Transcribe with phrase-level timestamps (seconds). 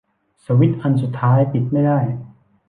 [0.45, 1.99] สวิตซ์อันสุดท้ายปิดไม่ได้